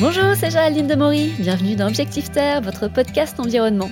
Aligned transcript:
Bonjour, 0.00 0.34
c'est 0.34 0.50
Géraldine 0.50 0.88
Demory. 0.88 1.34
Bienvenue 1.38 1.76
dans 1.76 1.86
Objectif 1.86 2.30
Terre, 2.32 2.60
votre 2.60 2.88
podcast 2.88 3.38
environnement. 3.38 3.90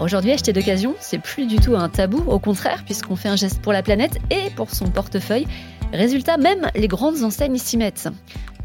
Aujourd'hui, 0.00 0.30
acheter 0.30 0.52
d'occasion, 0.52 0.94
c'est 1.00 1.18
plus 1.18 1.46
du 1.46 1.56
tout 1.56 1.74
un 1.74 1.88
tabou, 1.88 2.22
au 2.30 2.38
contraire, 2.38 2.84
puisqu'on 2.84 3.16
fait 3.16 3.28
un 3.28 3.34
geste 3.34 3.60
pour 3.60 3.72
la 3.72 3.82
planète 3.82 4.18
et 4.30 4.50
pour 4.54 4.70
son 4.70 4.90
portefeuille. 4.90 5.48
Résultat, 5.92 6.36
même 6.36 6.70
les 6.76 6.86
grandes 6.86 7.24
enseignes 7.24 7.58
s'y 7.58 7.76
mettent. 7.76 8.08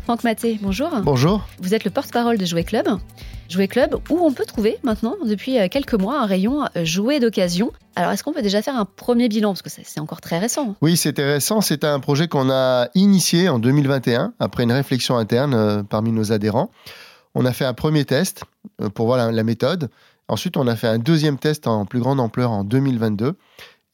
Franck 0.06 0.24
Maté, 0.24 0.60
bonjour. 0.62 0.92
Bonjour. 1.02 1.48
Vous 1.58 1.74
êtes 1.74 1.84
le 1.84 1.90
porte-parole 1.90 2.38
de 2.38 2.46
Jouet 2.46 2.64
Club. 2.64 2.88
Jouet 3.50 3.68
Club, 3.68 3.96
où 4.12 4.20
on 4.20 4.32
peut 4.32 4.46
trouver 4.46 4.78
maintenant, 4.84 5.16
depuis 5.26 5.58
euh, 5.58 5.68
quelques 5.68 5.96
mois, 5.96 6.22
un 6.22 6.28
rayon 6.28 6.64
euh, 6.78 6.86
jouet 6.86 7.20
d'occasion. 7.20 7.72
Alors, 7.96 8.12
est-ce 8.12 8.24
qu'on 8.24 8.32
peut 8.32 8.44
déjà 8.44 8.62
faire 8.62 8.76
un 8.76 8.86
premier 8.86 9.30
bilan? 9.30 9.54
Parce 9.54 9.64
que 9.64 9.70
c'est 9.72 10.00
encore 10.00 10.22
très 10.22 10.38
récent. 10.38 10.76
Oui, 10.82 10.96
c'était 10.96 11.26
récent. 11.26 11.60
C'est 11.62 11.84
un 11.84 12.00
projet 12.00 12.28
qu'on 12.28 12.52
a 12.52 12.90
initié 12.94 13.50
en 13.50 13.58
2021, 13.58 14.34
après 14.40 14.62
une 14.66 14.74
réflexion 14.74 15.18
interne 15.18 15.56
euh, 15.56 15.82
parmi 15.82 16.12
nos 16.12 16.32
adhérents. 16.32 16.70
On 17.34 17.44
a 17.44 17.52
fait 17.52 17.66
un 17.66 17.74
premier 17.74 18.06
test 18.06 18.44
pour 18.94 19.08
voir 19.08 19.32
la, 19.32 19.44
méthode. 19.44 19.90
Ensuite, 20.28 20.56
on 20.56 20.68
a 20.68 20.76
fait 20.76 20.88
un 20.88 21.00
deuxième 21.00 21.40
test 21.40 21.66
en 21.66 21.88
plus 21.88 22.00
grande 22.00 22.20
ampleur 22.20 22.52
en 22.52 22.64
2022. 22.64 23.34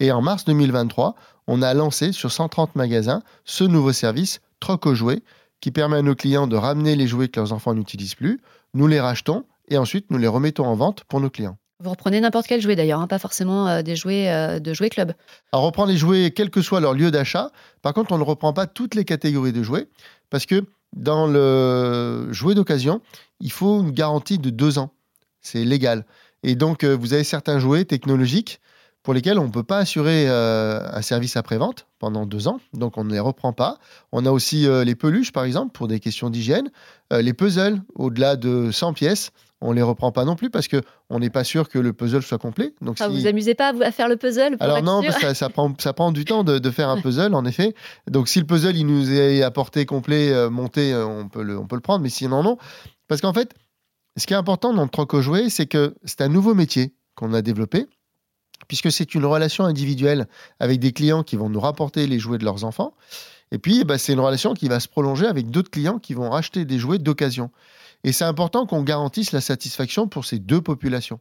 Et 0.02 0.12
en 0.12 0.22
mars 0.22 0.44
2023, 0.44 1.16
on 1.48 1.62
a 1.62 1.74
lancé 1.74 2.12
sur 2.12 2.34
130 2.34 2.76
magasins 2.76 3.24
ce 3.46 3.64
nouveau 3.64 3.94
service, 3.94 4.42
Troc 4.60 4.86
aux 4.86 4.94
jouets, 4.94 5.24
qui 5.62 5.72
permet 5.72 5.98
à 5.98 6.02
nos 6.02 6.16
clients 6.16 6.48
de 6.48 6.56
ramener 6.56 6.96
les 6.96 7.08
jouets 7.08 7.30
que 7.30 7.40
leurs 7.40 7.54
enfants 7.54 7.74
n'utilisent 7.74 8.16
plus. 8.16 8.42
Nous 8.74 8.88
les 8.88 9.00
rachetons 9.00 9.46
et 9.70 9.78
ensuite 9.78 10.12
nous 10.12 10.18
les 10.18 10.28
remettons 10.28 10.66
en 10.66 10.76
vente 10.76 11.04
pour 11.06 11.22
nos 11.22 11.30
clients. 11.30 11.58
Vous 11.80 11.90
reprenez 11.90 12.22
n'importe 12.22 12.46
quel 12.46 12.62
jouet 12.62 12.76
d'ailleurs, 12.76 13.00
hein, 13.00 13.08
pas 13.08 13.18
forcément 13.18 13.68
euh, 13.68 13.82
des 13.82 13.96
jouets 13.96 14.32
euh, 14.32 14.60
de 14.60 14.74
jouets 14.74 14.90
club. 14.90 15.14
Alors 15.52 15.64
on 15.64 15.68
reprend 15.68 15.86
les 15.86 15.98
jouets 15.98 16.32
quel 16.36 16.52
que 16.52 16.62
soit 16.62 16.80
leur 16.80 16.94
lieu 16.94 17.10
d'achat. 17.10 17.52
Par 17.82 17.94
contre, 17.94 18.12
on 18.12 18.20
ne 18.20 18.24
reprend 18.24 18.54
pas 18.54 18.68
toutes 18.68 18.94
les 18.94 19.06
catégories 19.06 19.54
de 19.54 19.64
jouets 19.64 19.88
parce 20.30 20.46
que 20.46 20.64
dans 20.94 21.26
le 21.26 22.28
jouet 22.32 22.54
d'occasion, 22.54 23.02
il 23.40 23.52
faut 23.52 23.82
une 23.82 23.92
garantie 23.92 24.38
de 24.38 24.50
deux 24.50 24.78
ans. 24.78 24.92
C'est 25.42 25.64
légal. 25.64 26.06
Et 26.44 26.56
donc, 26.56 26.84
euh, 26.84 26.96
vous 26.96 27.14
avez 27.14 27.24
certains 27.24 27.60
jouets 27.60 27.86
technologiques 27.86 28.60
pour 29.04 29.14
lesquels 29.14 29.40
on 29.40 29.46
ne 29.46 29.52
peut 29.52 29.64
pas 29.64 29.80
assurer 29.80 30.26
euh, 30.28 30.80
un 30.92 31.02
service 31.02 31.36
après-vente 31.36 31.88
pendant 32.00 32.26
deux 32.26 32.48
ans, 32.48 32.60
donc 32.74 32.98
on 32.98 33.04
ne 33.04 33.12
les 33.12 33.20
reprend 33.20 33.54
pas. 33.54 33.78
On 34.12 34.26
a 34.26 34.32
aussi 34.32 34.68
euh, 34.68 34.84
les 34.84 34.96
peluches, 34.96 35.32
par 35.32 35.44
exemple, 35.44 35.72
pour 35.72 35.88
des 35.88 36.00
questions 36.00 36.30
d'hygiène. 36.30 36.70
Euh, 37.12 37.22
les 37.22 37.34
puzzles, 37.34 37.82
au-delà 37.96 38.36
de 38.36 38.70
100 38.72 38.94
pièces, 38.94 39.32
on 39.60 39.72
ne 39.72 39.76
les 39.76 39.82
reprend 39.82 40.12
pas 40.12 40.26
non 40.26 40.36
plus 40.36 40.50
parce 40.50 40.68
qu'on 40.68 41.20
n'est 41.20 41.30
pas 41.30 41.44
sûr 41.44 41.70
que 41.70 41.80
le 41.80 41.94
puzzle 41.94 42.22
soit 42.22 42.38
complet. 42.38 42.74
Donc, 42.82 42.98
ah, 43.00 43.08
Vous 43.08 43.28
amusez 43.28 43.54
pas 43.56 43.74
à 43.84 43.92
faire 43.92 44.08
le 44.08 44.18
puzzle 44.18 44.58
Alors 44.60 44.82
non, 44.82 45.02
ça, 45.04 45.34
ça, 45.34 45.50
prend, 45.50 45.74
ça 45.80 45.94
prend 45.94 46.12
du 46.12 46.26
temps 46.26 46.44
de, 46.44 46.72
faire 46.72 46.90
un 46.90 46.98
puzzle, 47.02 47.34
en 47.34 47.46
effet. 47.46 47.74
Donc 48.10 48.28
si 48.28 48.40
le 48.40 48.46
puzzle 48.46 48.76
il 48.76 48.86
nous 48.86 49.12
est 49.12 49.44
apporté 49.44 49.86
complet, 49.86 50.50
monté, 50.50 50.96
on 50.96 51.28
peut, 51.28 51.44
le, 51.44 51.58
on 51.60 51.68
peut 51.68 51.76
le 51.76 51.82
prendre, 51.82 52.02
mais 52.02 52.10
sinon 52.10 52.42
non. 52.42 52.58
Parce 53.08 53.22
qu'en 53.22 53.34
fait, 53.34 53.54
ce 54.18 54.26
qui 54.26 54.34
est 54.34 54.38
important 54.38 54.74
dans 54.74 54.84
le 54.84 54.90
troc 54.90 55.14
au 55.14 55.22
jouet, 55.22 55.50
c'est 55.50 55.68
que 55.68 55.96
c'est 56.06 56.22
un 56.22 56.30
nouveau 56.30 56.56
métier 56.56 56.96
qu'on 57.16 57.34
a 57.34 57.44
développé 57.44 57.86
puisque 58.72 58.90
c'est 58.90 59.16
une 59.16 59.26
relation 59.26 59.66
individuelle 59.66 60.28
avec 60.62 60.80
des 60.80 60.94
clients 60.94 61.24
qui 61.24 61.36
vont 61.36 61.50
nous 61.50 61.60
rapporter 61.60 62.08
les 62.08 62.20
jouets 62.20 62.38
de 62.38 62.46
leurs 62.46 62.64
enfants. 62.64 62.94
Et 63.52 63.58
puis, 63.58 63.84
bah, 63.84 63.98
c'est 63.98 64.14
une 64.14 64.22
relation 64.22 64.54
qui 64.54 64.70
va 64.70 64.80
se 64.80 64.88
prolonger 64.88 65.26
avec 65.26 65.50
d'autres 65.50 65.70
clients 65.70 66.00
qui 66.00 66.14
vont 66.14 66.30
racheter 66.30 66.64
des 66.64 66.80
jouets 66.80 66.98
d'occasion. 66.98 67.52
Et 68.06 68.14
c'est 68.14 68.24
important 68.24 68.66
qu'on 68.66 68.82
garantisse 68.82 69.34
la 69.34 69.42
satisfaction 69.42 70.08
pour 70.08 70.24
ces 70.24 70.40
deux 70.40 70.62
populations. 70.62 71.20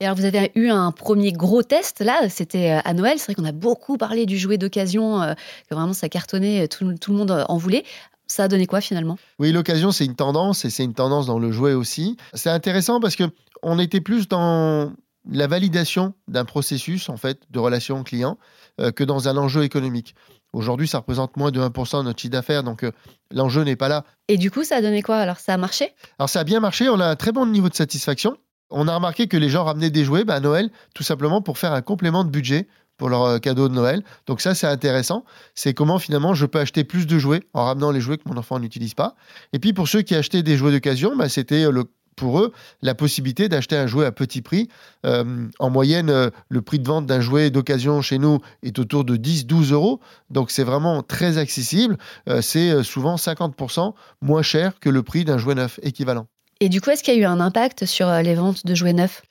Et 0.00 0.06
alors, 0.06 0.16
vous 0.16 0.24
avez 0.24 0.52
eu 0.54 0.70
un 0.70 0.90
premier 0.90 1.32
gros 1.32 1.62
test, 1.62 2.00
là, 2.00 2.30
c'était 2.30 2.70
euh, 2.70 2.80
à 2.82 2.94
Noël. 2.94 3.18
C'est 3.18 3.26
vrai 3.26 3.34
qu'on 3.34 3.44
a 3.44 3.52
beaucoup 3.52 3.98
parlé 3.98 4.24
du 4.24 4.38
jouet 4.38 4.56
d'occasion, 4.56 5.20
euh, 5.20 5.34
que 5.68 5.74
vraiment 5.74 5.92
ça 5.92 6.08
cartonnait, 6.08 6.66
tout, 6.66 6.94
tout, 6.98 7.12
le 7.12 7.18
monde 7.18 7.44
en 7.46 7.58
voulait. 7.58 7.84
Ça 8.26 8.44
a 8.44 8.48
donné 8.48 8.64
quoi 8.64 8.80
finalement? 8.80 9.18
Oui, 9.38 9.52
l'occasion, 9.52 9.92
c'est 9.92 10.06
une 10.06 10.16
tendance 10.16 10.64
et 10.64 10.70
c'est 10.70 10.84
une 10.84 10.94
tendance 10.94 11.26
dans 11.26 11.38
le 11.38 11.52
jouet 11.52 11.74
aussi. 11.74 12.16
C'est 12.32 12.48
intéressant 12.48 13.00
parce 13.00 13.16
que 13.16 13.24
on 13.62 13.78
était 13.78 14.00
plus 14.00 14.28
dans 14.28 14.92
la 15.30 15.46
validation 15.46 16.14
d'un 16.28 16.44
processus 16.44 17.08
en 17.08 17.16
fait 17.16 17.40
de 17.50 17.58
relation 17.58 18.02
client 18.04 18.38
euh, 18.80 18.90
que 18.90 19.04
dans 19.04 19.28
un 19.28 19.36
enjeu 19.36 19.64
économique. 19.64 20.14
Aujourd'hui, 20.52 20.88
ça 20.88 20.98
représente 20.98 21.36
moins 21.36 21.50
de 21.50 21.60
1% 21.60 21.98
de 21.98 22.02
notre 22.04 22.20
chiffre 22.20 22.32
d'affaires, 22.32 22.62
donc 22.62 22.82
euh, 22.82 22.92
l'enjeu 23.30 23.62
n'est 23.62 23.76
pas 23.76 23.88
là. 23.88 24.04
Et 24.28 24.38
du 24.38 24.50
coup, 24.50 24.64
ça 24.64 24.76
a 24.76 24.80
donné 24.80 25.02
quoi? 25.02 25.16
Alors, 25.16 25.38
ça 25.38 25.54
a 25.54 25.56
marché? 25.56 25.92
Alors, 26.18 26.30
ça 26.30 26.40
a 26.40 26.44
bien 26.44 26.60
marché. 26.60 26.88
On 26.88 26.98
a 27.00 27.06
un 27.06 27.16
très 27.16 27.32
bon 27.32 27.46
niveau 27.46 27.68
de 27.68 27.74
satisfaction. 27.74 28.36
On 28.70 28.88
a 28.88 28.94
remarqué 28.94 29.28
que 29.28 29.36
les 29.36 29.48
gens 29.48 29.64
ramenaient 29.64 29.90
des 29.90 30.04
jouets 30.04 30.24
bah, 30.24 30.34
à 30.34 30.40
Noël, 30.40 30.70
tout 30.94 31.02
simplement 31.02 31.42
pour 31.42 31.58
faire 31.58 31.72
un 31.72 31.82
complément 31.82 32.24
de 32.24 32.30
budget 32.30 32.68
pour 32.96 33.08
leur 33.10 33.24
euh, 33.24 33.38
cadeau 33.38 33.68
de 33.68 33.74
Noël. 33.74 34.02
Donc 34.26 34.40
ça, 34.40 34.54
c'est 34.54 34.66
intéressant. 34.66 35.24
C'est 35.54 35.74
comment 35.74 35.98
finalement 35.98 36.34
je 36.34 36.46
peux 36.46 36.58
acheter 36.58 36.84
plus 36.84 37.06
de 37.06 37.18
jouets 37.18 37.42
en 37.52 37.64
ramenant 37.64 37.90
les 37.90 38.00
jouets 38.00 38.16
que 38.16 38.28
mon 38.28 38.36
enfant 38.36 38.58
n'utilise 38.58 38.94
pas. 38.94 39.14
Et 39.52 39.58
puis 39.58 39.72
pour 39.72 39.88
ceux 39.88 40.02
qui 40.02 40.14
achetaient 40.14 40.42
des 40.42 40.56
jouets 40.56 40.72
d'occasion, 40.72 41.14
bah, 41.16 41.28
c'était 41.28 41.70
le 41.70 41.84
pour 42.16 42.40
eux 42.40 42.52
la 42.82 42.94
possibilité 42.94 43.48
d'acheter 43.48 43.76
un 43.76 43.86
jouet 43.86 44.06
à 44.06 44.12
petit 44.12 44.42
prix. 44.42 44.68
Euh, 45.04 45.46
en 45.58 45.70
moyenne, 45.70 46.10
euh, 46.10 46.30
le 46.48 46.62
prix 46.62 46.78
de 46.78 46.88
vente 46.88 47.06
d'un 47.06 47.20
jouet 47.20 47.50
d'occasion 47.50 48.02
chez 48.02 48.18
nous 48.18 48.40
est 48.62 48.78
autour 48.78 49.04
de 49.04 49.16
10-12 49.16 49.72
euros. 49.72 50.00
Donc 50.30 50.50
c'est 50.50 50.64
vraiment 50.64 51.02
très 51.02 51.38
accessible. 51.38 51.96
Euh, 52.28 52.40
c'est 52.40 52.82
souvent 52.82 53.16
50% 53.16 53.92
moins 54.22 54.42
cher 54.42 54.80
que 54.80 54.88
le 54.88 55.02
prix 55.02 55.24
d'un 55.24 55.38
jouet 55.38 55.54
neuf 55.54 55.78
équivalent. 55.82 56.26
Et 56.60 56.70
du 56.70 56.80
coup, 56.80 56.90
est-ce 56.90 57.02
qu'il 57.02 57.14
y 57.14 57.18
a 57.18 57.20
eu 57.20 57.26
un 57.26 57.40
impact 57.40 57.84
sur 57.84 58.10
les 58.10 58.34
ventes 58.34 58.64
de 58.64 58.74
jouets 58.74 58.94
neufs? 58.94 59.22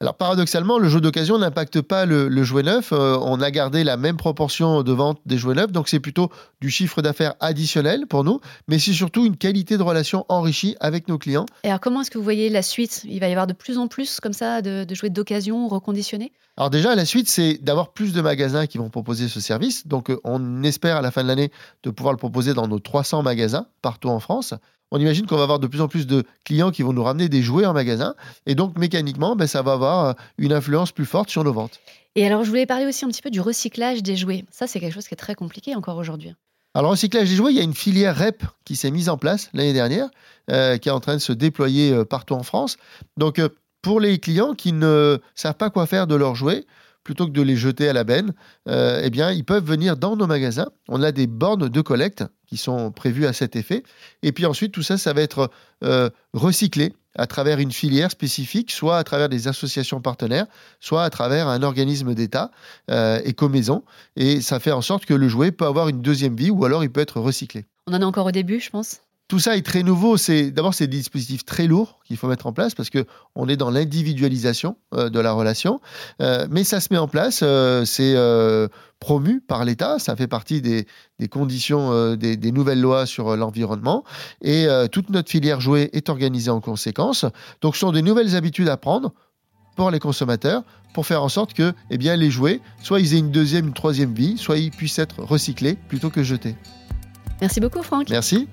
Alors 0.00 0.16
paradoxalement, 0.16 0.78
le 0.78 0.88
jeu 0.88 1.00
d'occasion 1.00 1.38
n'impacte 1.38 1.80
pas 1.80 2.04
le, 2.04 2.42
jouet 2.42 2.64
neuf. 2.64 2.92
Euh, 2.92 3.16
on 3.22 3.40
a 3.40 3.50
gardé 3.50 3.84
la 3.84 3.96
même 3.96 4.16
proportion 4.16 4.82
de 4.82 4.92
vente 4.92 5.20
des 5.24 5.38
jouets 5.38 5.54
neufs, 5.54 5.70
donc 5.70 5.88
c'est 5.88 6.00
plutôt 6.00 6.30
du 6.60 6.68
chiffre 6.68 7.00
d'affaires 7.00 7.34
additionnel 7.40 8.06
pour 8.06 8.24
nous, 8.24 8.40
mais 8.66 8.78
c'est 8.78 8.92
surtout 8.92 9.24
une 9.24 9.36
qualité 9.36 9.78
de 9.78 9.82
relation 9.82 10.26
enrichie 10.28 10.76
avec 10.80 11.08
nos 11.08 11.16
clients. 11.16 11.46
Et 11.62 11.68
alors 11.68 11.80
comment 11.80 12.00
est-ce 12.00 12.10
que 12.10 12.18
vous 12.18 12.24
voyez 12.24 12.50
la 12.50 12.62
suite? 12.62 13.02
Il 13.04 13.20
va 13.20 13.28
y 13.28 13.30
avoir 13.30 13.46
de 13.46 13.52
plus 13.52 13.78
en 13.78 13.86
plus 13.86 14.18
comme 14.20 14.32
ça 14.32 14.62
de, 14.62 14.84
de 14.84 14.94
jouets 14.94 15.10
d'occasion 15.10 15.68
reconditionnés? 15.68 16.32
Alors 16.56 16.70
déjà, 16.70 16.94
la 16.94 17.04
suite, 17.04 17.28
c'est 17.28 17.58
d'avoir 17.62 17.92
plus 17.92 18.12
de 18.12 18.20
magasins 18.20 18.66
qui 18.66 18.78
vont 18.78 18.88
proposer 18.88 19.28
ce 19.28 19.40
service. 19.40 19.86
Donc 19.86 20.10
euh, 20.10 20.20
on 20.24 20.62
espère 20.62 20.96
à 20.96 21.02
la 21.02 21.10
fin 21.10 21.22
de 21.22 21.28
l'année 21.28 21.50
de 21.82 21.90
pouvoir 21.90 22.12
le 22.12 22.18
proposer 22.18 22.54
dans 22.54 22.68
nos 22.68 22.78
300 22.78 23.22
magasins 23.22 23.66
partout 23.82 24.08
en 24.08 24.20
France 24.20 24.54
on 24.94 24.98
imagine 24.98 25.26
qu'on 25.26 25.36
va 25.36 25.42
avoir 25.42 25.58
de 25.58 25.66
plus 25.66 25.80
en 25.80 25.88
plus 25.88 26.06
de 26.06 26.22
clients 26.44 26.70
qui 26.70 26.84
vont 26.84 26.92
nous 26.92 27.02
ramener 27.02 27.28
des 27.28 27.42
jouets 27.42 27.66
en 27.66 27.72
magasin. 27.72 28.14
Et 28.46 28.54
donc, 28.54 28.78
mécaniquement, 28.78 29.34
ben, 29.34 29.48
ça 29.48 29.60
va 29.60 29.72
avoir 29.72 30.04
euh, 30.04 30.12
une 30.38 30.52
influence 30.52 30.92
plus 30.92 31.04
forte 31.04 31.30
sur 31.30 31.42
nos 31.42 31.52
ventes. 31.52 31.80
Et 32.14 32.24
alors, 32.24 32.44
je 32.44 32.48
voulais 32.48 32.64
parler 32.64 32.86
aussi 32.86 33.04
un 33.04 33.08
petit 33.08 33.20
peu 33.20 33.30
du 33.30 33.40
recyclage 33.40 34.04
des 34.04 34.14
jouets. 34.14 34.44
Ça, 34.52 34.68
c'est 34.68 34.78
quelque 34.78 34.94
chose 34.94 35.08
qui 35.08 35.14
est 35.14 35.16
très 35.16 35.34
compliqué 35.34 35.74
encore 35.74 35.96
aujourd'hui. 35.96 36.32
Alors, 36.74 36.92
recyclage 36.92 37.28
des 37.28 37.34
jouets, 37.34 37.50
il 37.50 37.56
y 37.56 37.60
a 37.60 37.64
une 37.64 37.74
filière 37.74 38.16
REP 38.16 38.44
qui 38.64 38.76
s'est 38.76 38.92
mise 38.92 39.08
en 39.08 39.16
place 39.16 39.50
l'année 39.52 39.72
dernière, 39.72 40.06
euh, 40.48 40.78
qui 40.78 40.88
est 40.88 40.92
en 40.92 41.00
train 41.00 41.14
de 41.14 41.20
se 41.20 41.32
déployer 41.32 41.90
euh, 41.90 42.04
partout 42.04 42.34
en 42.34 42.44
France. 42.44 42.76
Donc, 43.16 43.40
pour 43.82 43.98
les 43.98 44.20
clients 44.20 44.54
qui 44.54 44.72
ne 44.72 45.18
savent 45.34 45.56
pas 45.56 45.70
quoi 45.70 45.86
faire 45.86 46.06
de 46.06 46.14
leurs 46.14 46.36
jouets, 46.36 46.66
plutôt 47.04 47.26
que 47.26 47.32
de 47.32 47.42
les 47.42 47.56
jeter 47.56 47.88
à 47.88 47.92
la 47.92 48.02
benne, 48.02 48.32
euh, 48.68 49.02
eh 49.04 49.10
bien, 49.10 49.30
ils 49.30 49.44
peuvent 49.44 49.64
venir 49.64 49.96
dans 49.96 50.16
nos 50.16 50.26
magasins. 50.26 50.70
On 50.88 51.02
a 51.02 51.12
des 51.12 51.26
bornes 51.26 51.68
de 51.68 51.80
collecte 51.80 52.24
qui 52.46 52.56
sont 52.56 52.90
prévues 52.90 53.26
à 53.26 53.32
cet 53.32 53.54
effet. 53.54 53.84
Et 54.22 54.32
puis 54.32 54.46
ensuite, 54.46 54.72
tout 54.72 54.82
ça, 54.82 54.98
ça 54.98 55.12
va 55.12 55.20
être 55.20 55.50
euh, 55.84 56.08
recyclé 56.32 56.94
à 57.16 57.26
travers 57.26 57.60
une 57.60 57.70
filière 57.70 58.10
spécifique, 58.10 58.72
soit 58.72 58.98
à 58.98 59.04
travers 59.04 59.28
des 59.28 59.46
associations 59.46 60.00
partenaires, 60.00 60.46
soit 60.80 61.04
à 61.04 61.10
travers 61.10 61.46
un 61.46 61.62
organisme 61.62 62.14
d'État, 62.14 62.50
euh, 62.90 63.20
éco-maison. 63.24 63.84
Et 64.16 64.40
ça 64.40 64.58
fait 64.58 64.72
en 64.72 64.82
sorte 64.82 65.04
que 65.04 65.14
le 65.14 65.28
jouet 65.28 65.52
peut 65.52 65.66
avoir 65.66 65.88
une 65.88 66.02
deuxième 66.02 66.34
vie 66.34 66.50
ou 66.50 66.64
alors 66.64 66.82
il 66.82 66.90
peut 66.90 67.00
être 67.00 67.20
recyclé. 67.20 67.66
On 67.86 67.94
en 67.94 68.00
est 68.00 68.04
encore 68.04 68.26
au 68.26 68.32
début, 68.32 68.58
je 68.60 68.70
pense 68.70 69.00
tout 69.28 69.38
ça 69.38 69.56
est 69.56 69.62
très 69.62 69.82
nouveau. 69.82 70.16
C'est 70.16 70.50
d'abord 70.50 70.74
c'est 70.74 70.86
des 70.86 70.98
dispositifs 70.98 71.44
très 71.44 71.66
lourds 71.66 72.00
qu'il 72.04 72.16
faut 72.16 72.28
mettre 72.28 72.46
en 72.46 72.52
place 72.52 72.74
parce 72.74 72.90
que 72.90 73.06
on 73.34 73.48
est 73.48 73.56
dans 73.56 73.70
l'individualisation 73.70 74.76
euh, 74.94 75.08
de 75.08 75.18
la 75.18 75.32
relation. 75.32 75.80
Euh, 76.20 76.46
mais 76.50 76.64
ça 76.64 76.80
se 76.80 76.88
met 76.92 76.98
en 76.98 77.08
place. 77.08 77.40
Euh, 77.42 77.84
c'est 77.84 78.14
promu 79.00 79.40
par 79.40 79.64
l'État. 79.64 79.98
Ça 79.98 80.16
fait 80.16 80.26
partie 80.26 80.62
des, 80.62 80.86
conditions 81.30 82.16
des, 82.16 82.36
des, 82.36 82.52
nouvelles 82.52 82.80
lois 82.80 83.06
sur 83.06 83.36
l'environnement. 83.36 84.04
Et 84.40 84.66
toute 84.90 85.10
notre 85.10 85.30
filière 85.30 85.60
jouet 85.60 85.90
est 85.92 86.08
organisée 86.08 86.50
en 86.50 86.60
conséquence. 86.60 87.26
Donc, 87.60 87.74
ce 87.74 87.80
sont 87.80 87.92
des 87.92 88.00
nouvelles 88.00 88.34
habitudes 88.34 88.68
à 88.68 88.78
prendre 88.78 89.12
pour 89.76 89.90
les 89.90 89.98
consommateurs 89.98 90.62
pour 90.94 91.06
faire 91.06 91.22
en 91.22 91.28
sorte 91.28 91.52
que 91.52 91.74
eh 91.90 91.98
bien, 91.98 92.16
les 92.16 92.30
jouets, 92.30 92.60
soit 92.82 93.00
ils 93.00 93.14
aient 93.14 93.18
une 93.18 93.32
deuxième, 93.32 93.66
une 93.66 93.74
troisième 93.74 94.14
vie, 94.14 94.38
soit 94.38 94.56
ils 94.56 94.70
puissent 94.70 94.98
être 94.98 95.22
recyclés 95.22 95.76
plutôt 95.88 96.08
que 96.08 96.22
jetés. 96.22 96.54
Merci 97.42 97.60
beaucoup, 97.60 97.82
Franck. 97.82 98.08
Merci. 98.08 98.48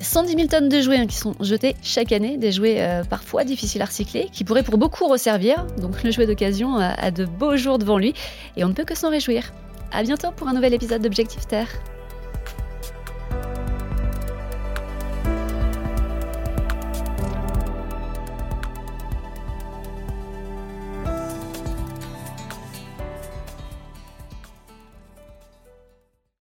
110 0.00 0.34
000 0.36 0.48
tonnes 0.48 0.68
de 0.68 0.80
jouets 0.80 0.98
hein, 0.98 1.06
qui 1.06 1.16
sont 1.16 1.34
jetés 1.40 1.74
chaque 1.82 2.12
année, 2.12 2.36
des 2.36 2.52
jouets 2.52 2.76
euh, 2.80 3.04
parfois 3.04 3.44
difficiles 3.44 3.82
à 3.82 3.86
recycler, 3.86 4.28
qui 4.32 4.44
pourraient 4.44 4.62
pour 4.62 4.78
beaucoup 4.78 5.06
resservir. 5.06 5.66
Donc 5.78 6.02
le 6.02 6.10
jouet 6.10 6.26
d'occasion 6.26 6.76
a, 6.76 6.88
a 6.88 7.10
de 7.10 7.24
beaux 7.24 7.56
jours 7.56 7.78
devant 7.78 7.98
lui 7.98 8.14
et 8.56 8.64
on 8.64 8.68
ne 8.68 8.74
peut 8.74 8.84
que 8.84 8.94
s'en 8.94 9.10
réjouir. 9.10 9.52
À 9.92 10.02
bientôt 10.02 10.30
pour 10.32 10.48
un 10.48 10.52
nouvel 10.52 10.74
épisode 10.74 11.02
d'Objectif 11.02 11.46
Terre. 11.46 11.68